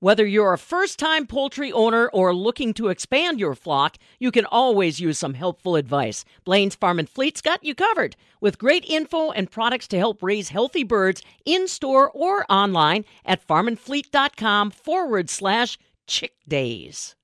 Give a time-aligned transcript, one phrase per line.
[0.00, 4.44] Whether you're a first time poultry owner or looking to expand your flock, you can
[4.44, 6.22] always use some helpful advice.
[6.44, 10.50] Blain's Farm and Fleet's got you covered with great info and products to help raise
[10.50, 17.16] healthy birds in store or online at farmandfleet.com forward slash chick days.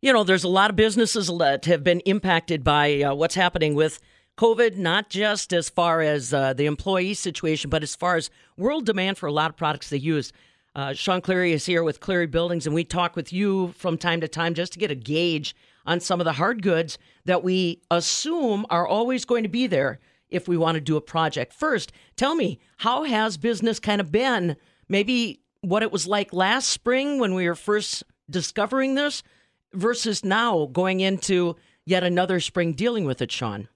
[0.00, 3.74] You know, there's a lot of businesses that have been impacted by uh, what's happening
[3.74, 3.98] with
[4.38, 8.86] COVID, not just as far as uh, the employee situation, but as far as world
[8.86, 10.32] demand for a lot of products they use.
[10.78, 14.20] Uh, Sean Cleary is here with Cleary Buildings, and we talk with you from time
[14.20, 17.82] to time just to get a gauge on some of the hard goods that we
[17.90, 19.98] assume are always going to be there
[20.30, 21.52] if we want to do a project.
[21.52, 24.54] First, tell me, how has business kind of been?
[24.88, 29.24] Maybe what it was like last spring when we were first discovering this
[29.72, 33.66] versus now going into yet another spring dealing with it, Sean.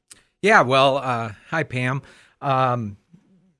[0.41, 2.02] Yeah, well, uh, hi, Pam.
[2.41, 2.96] Um,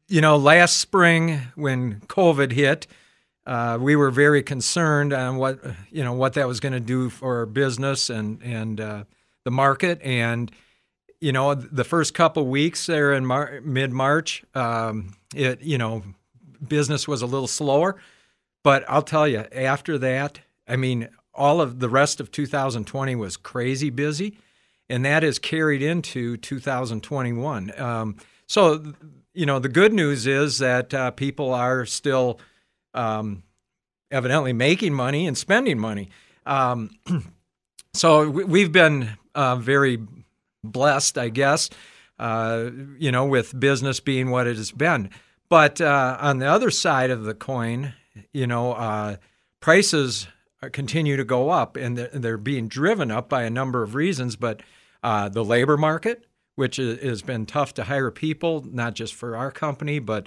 [0.07, 2.87] you know, last spring when COVID hit,
[3.47, 5.59] uh, we were very concerned on what
[5.91, 9.05] you know what that was going to do for business and and uh,
[9.45, 10.01] the market.
[10.03, 10.51] And
[11.21, 16.03] you know, the first couple weeks there in Mar- mid March, um, it you know,
[16.67, 17.97] business was a little slower.
[18.63, 23.37] But I'll tell you, after that, I mean, all of the rest of 2020 was
[23.37, 24.39] crazy busy,
[24.89, 27.81] and that is carried into 2021.
[27.81, 28.95] Um, so,
[29.35, 32.39] you know, the good news is that uh, people are still
[32.95, 33.43] um,
[34.11, 36.11] evidently making money and spending money.
[36.47, 36.91] Um,
[37.95, 39.99] so we've been uh, very
[40.63, 41.71] blessed, I guess,
[42.19, 45.11] uh, you know, with business being what it has been.
[45.49, 47.95] But uh, on the other side of the coin,
[48.33, 49.17] you know, uh,
[49.61, 50.27] prices
[50.71, 54.37] continue to go up, and they're being driven up by a number of reasons.
[54.37, 54.63] But
[55.03, 59.51] uh, the labor market, which has been tough to hire people, not just for our
[59.51, 60.27] company, but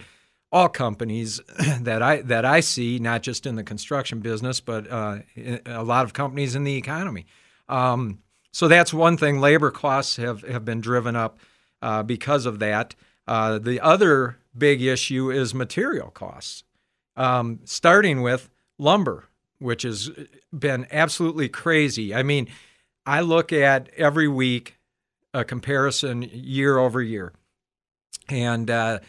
[0.55, 1.41] all companies
[1.81, 5.19] that I that I see, not just in the construction business, but uh,
[5.65, 7.25] a lot of companies in the economy.
[7.67, 8.19] Um,
[8.53, 9.41] so that's one thing.
[9.41, 11.39] Labor costs have have been driven up
[11.81, 12.95] uh, because of that.
[13.27, 16.63] Uh, the other big issue is material costs,
[17.17, 19.25] um, starting with lumber,
[19.59, 20.09] which has
[20.57, 22.15] been absolutely crazy.
[22.15, 22.47] I mean,
[23.05, 24.77] I look at every week
[25.33, 27.33] a comparison year over year,
[28.29, 28.99] and uh,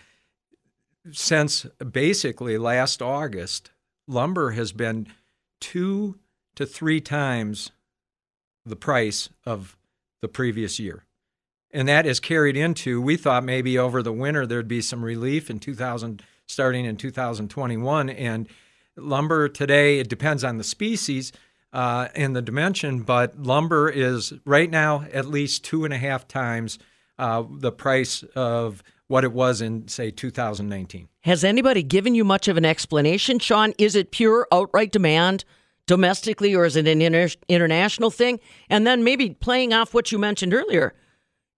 [1.12, 3.70] since basically last August,
[4.06, 5.06] lumber has been
[5.60, 6.18] two
[6.54, 7.70] to three times
[8.64, 9.76] the price of
[10.22, 11.04] the previous year.
[11.70, 15.50] And that is carried into, we thought maybe over the winter there'd be some relief
[15.50, 18.08] in 2000, starting in 2021.
[18.10, 18.48] And
[18.96, 21.32] lumber today, it depends on the species
[21.72, 26.26] uh, and the dimension, but lumber is right now at least two and a half
[26.26, 26.78] times
[27.18, 31.08] uh, the price of what it was in, say, 2019.
[31.22, 33.72] Has anybody given you much of an explanation, Sean?
[33.78, 35.44] Is it pure outright demand
[35.86, 38.40] domestically, or is it an inter- international thing?
[38.68, 40.94] And then maybe playing off what you mentioned earlier,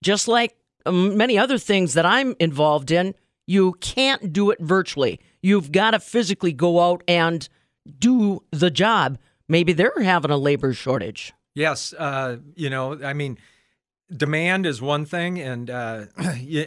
[0.02, 3.14] just like um, many other things that I'm involved in,
[3.46, 5.20] you can't do it virtually.
[5.42, 7.48] You've got to physically go out and
[7.98, 9.18] do the job.
[9.48, 11.32] Maybe they're having a labor shortage.
[11.54, 11.94] Yes.
[11.94, 13.38] Uh, you know, I mean,
[14.14, 16.06] demand is one thing, and uh,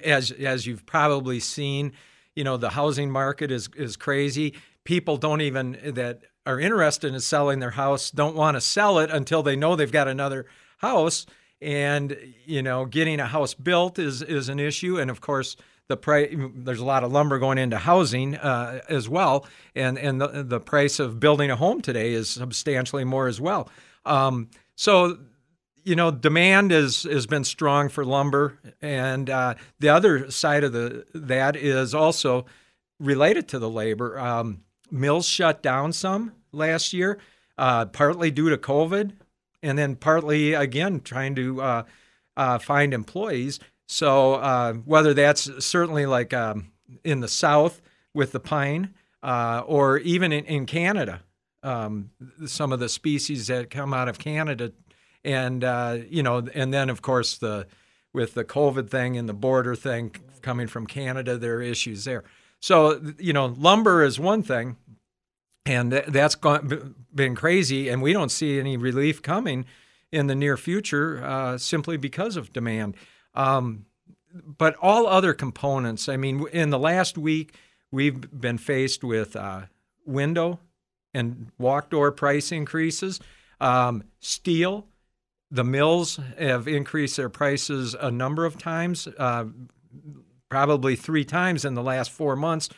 [0.03, 1.93] as as you've probably seen,
[2.35, 4.53] you know the housing market is is crazy.
[4.83, 9.11] People don't even that are interested in selling their house don't want to sell it
[9.11, 10.45] until they know they've got another
[10.77, 11.25] house,
[11.61, 15.55] and you know getting a house built is is an issue, and of course.
[15.87, 20.21] The price, there's a lot of lumber going into housing uh, as well, and and
[20.21, 23.67] the, the price of building a home today is substantially more as well.
[24.05, 25.17] Um, so
[25.83, 30.73] you know, demand is has been strong for lumber, and uh, the other side of
[30.73, 32.45] the that is also
[32.99, 34.19] related to the labor.
[34.19, 37.19] Um, mills shut down some last year,
[37.57, 39.13] uh, partly due to COVID,
[39.63, 41.83] and then partly again trying to uh,
[42.37, 43.59] uh find employees.
[43.87, 46.71] So uh, whether that's certainly like um,
[47.03, 47.81] in the South
[48.13, 48.93] with the pine,
[49.23, 51.21] uh, or even in, in Canada,
[51.63, 52.11] um,
[52.45, 54.71] some of the species that come out of Canada
[55.23, 57.67] and uh, you know, and then of course the
[58.13, 62.23] with the COVID thing and the border thing coming from Canada, there are issues there.
[62.59, 64.77] So you know, lumber is one thing,
[65.65, 69.65] and that's gone, been crazy, and we don't see any relief coming
[70.11, 72.95] in the near future uh, simply because of demand.
[73.33, 73.85] Um,
[74.33, 77.55] but all other components, I mean, in the last week,
[77.91, 79.63] we've been faced with uh,
[80.05, 80.59] window
[81.13, 83.19] and walk door price increases,
[83.59, 84.87] um, steel
[85.51, 89.45] the mills have increased their prices a number of times, uh,
[90.49, 92.69] probably three times in the last four months.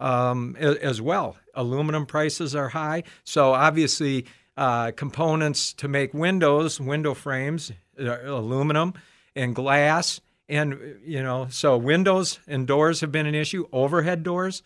[0.00, 1.36] um, as well.
[1.54, 4.26] Aluminum prices are high, so obviously
[4.56, 7.70] uh, components to make windows, window frames,
[8.00, 8.94] uh, aluminum
[9.36, 13.66] and glass, and you know, so windows and doors have been an issue.
[13.72, 14.62] Overhead doors,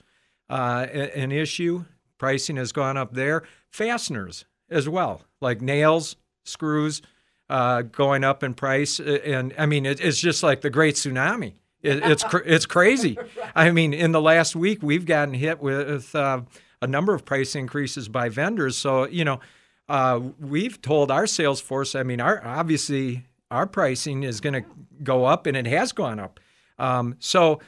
[0.48, 1.84] uh, an issue.
[2.18, 3.42] Pricing has gone up there.
[3.68, 7.02] Fasteners as well, like nails, screws,
[7.48, 8.98] uh, going up in price.
[9.00, 11.54] And I mean, it, it's just like the great tsunami.
[11.82, 13.18] It, it's cr- it's crazy.
[13.54, 16.42] I mean, in the last week, we've gotten hit with uh,
[16.82, 18.76] a number of price increases by vendors.
[18.76, 19.40] So you know,
[19.88, 21.94] uh, we've told our sales force.
[21.94, 24.64] I mean, our obviously our pricing is going to
[25.02, 26.40] go up, and it has gone up.
[26.78, 27.60] Um, so,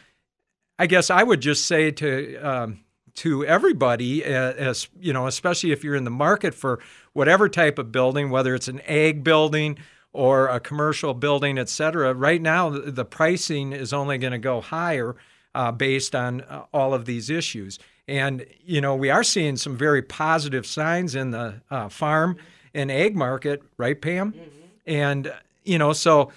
[0.79, 2.81] I guess I would just say to um,
[3.19, 6.81] to everybody, uh, as you know, especially if you're in the market for
[7.13, 9.79] whatever type of building, whether it's an ag building
[10.13, 12.15] or a commercial building, et cetera.
[12.15, 15.17] Right now, the pricing is only going to go higher
[15.55, 17.79] uh, based on uh, all of these issues.
[18.07, 22.37] And, you know, we are seeing some very positive signs in the uh, farm
[22.73, 24.33] and ag market, right, Pam?
[24.33, 24.49] Mm-hmm.
[24.87, 25.33] And,
[25.65, 26.33] you know, so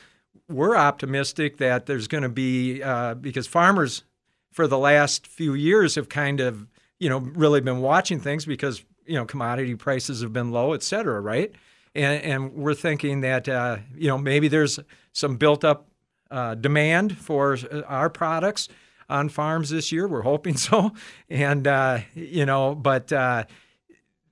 [0.50, 4.04] we're optimistic that there's going to be, uh, because farmers
[4.52, 6.68] for the last few years have kind of,
[7.02, 10.84] you know, really been watching things because, you know, commodity prices have been low, et
[10.84, 11.54] cetera, right?
[11.96, 14.80] and, and we're thinking that uh, you know maybe there's
[15.14, 15.88] some built up
[16.30, 18.70] uh, demand for uh, our products
[19.10, 20.08] on farms this year.
[20.08, 20.94] We're hoping so,
[21.30, 23.46] and uh, you know, but uh,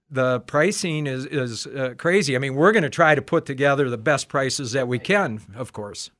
[0.09, 2.35] the pricing is is uh, crazy.
[2.35, 5.41] I mean, we're going to try to put together the best prices that we can,
[5.55, 6.11] of course.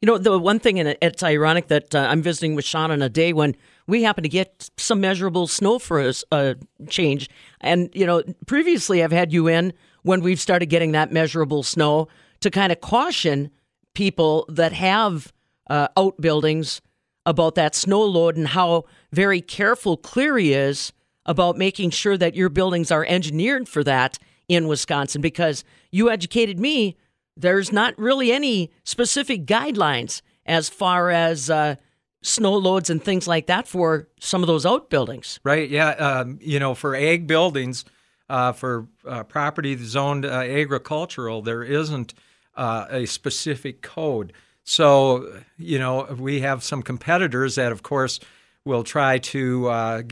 [0.00, 3.08] You know, the one thing, and it's ironic that I'm visiting with Sean on a
[3.08, 3.56] day when
[3.86, 6.54] we happen to get some measurable snow for a uh,
[6.88, 7.28] change.
[7.60, 12.08] And, you know, previously I've had you in when we've started getting that measurable snow
[12.40, 13.50] to kind of caution
[13.94, 15.32] people that have
[15.68, 16.80] uh, outbuildings
[17.26, 20.92] about that snow load and how very careful Cleary is
[21.26, 26.60] about making sure that your buildings are engineered for that in Wisconsin because you educated
[26.60, 26.96] me
[27.36, 31.76] there's not really any specific guidelines as far as uh,
[32.22, 35.40] snow loads and things like that for some of those outbuildings.
[35.44, 35.68] Right.
[35.68, 35.90] Yeah.
[35.90, 37.84] Um, you know, for ag buildings,
[38.28, 42.14] uh, for uh, property zoned uh, agricultural, there isn't
[42.56, 44.32] uh, a specific code.
[44.64, 48.20] So, you know, we have some competitors that, of course,
[48.64, 50.02] will try to, uh,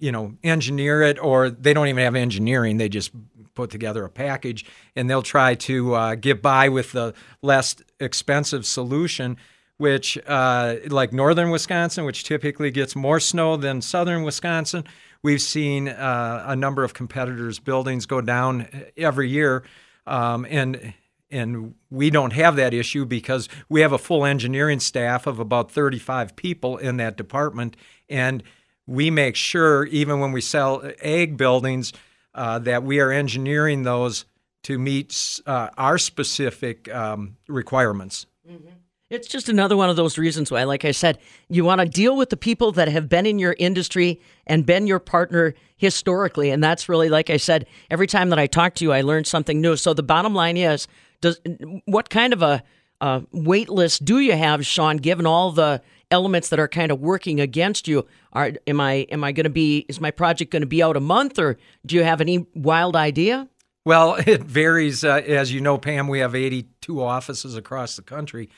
[0.00, 2.78] you know, engineer it, or they don't even have engineering.
[2.78, 3.12] They just
[3.54, 4.64] put together a package
[4.96, 9.36] and they'll try to uh, get by with the less expensive solution
[9.82, 14.84] which, uh, like northern Wisconsin, which typically gets more snow than southern Wisconsin,
[15.24, 19.64] we've seen uh, a number of competitors' buildings go down every year.
[20.06, 20.94] Um, and
[21.32, 25.72] and we don't have that issue because we have a full engineering staff of about
[25.72, 27.76] 35 people in that department,
[28.08, 28.44] and
[28.86, 31.92] we make sure even when we sell ag buildings
[32.34, 34.24] uh, that we are engineering those
[34.62, 38.26] to meet uh, our specific um, requirements.
[38.48, 38.68] Mm-hmm.
[39.10, 41.18] It's just another one of those reasons why, like I said,
[41.50, 44.86] you want to deal with the people that have been in your industry and been
[44.86, 46.50] your partner historically.
[46.50, 49.24] And that's really, like I said, every time that I talk to you, I learn
[49.24, 49.76] something new.
[49.76, 50.88] So the bottom line is,
[51.20, 51.38] does
[51.84, 52.62] what kind of a,
[53.02, 54.96] a wait list do you have, Sean?
[54.96, 59.24] Given all the elements that are kind of working against you, are am I am
[59.24, 61.96] I going to be is my project going to be out a month, or do
[61.96, 63.48] you have any wild idea?
[63.84, 65.04] Well, it varies.
[65.04, 68.48] Uh, as you know, Pam, we have 82 offices across the country.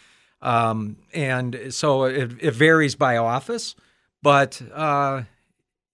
[0.42, 3.74] Um, and so it, it, varies by office,
[4.22, 5.22] but uh,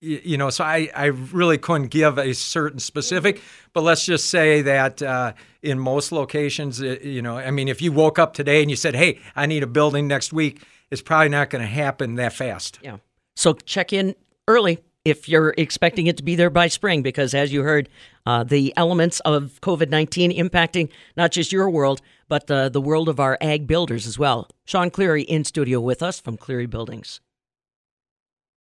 [0.01, 4.29] you, you, know, so I, I really couldn't give a certain specific, but let's just
[4.29, 8.35] say that uh, in most locations, it, you know, I mean, if you woke up
[8.35, 11.63] today and you said, "Hey, I need a building next week," it's probably not going
[11.63, 12.79] to happen that fast.
[12.83, 12.99] Yeah.
[13.37, 14.15] So check in
[14.49, 17.89] early if you're expecting it to be there by spring, because as you heard,
[18.27, 23.09] uh, the elements of COVID 19 impacting not just your world, but uh, the world
[23.09, 24.49] of our ag builders as well.
[24.65, 27.21] Sean Cleary in studio with us from Cleary Buildings.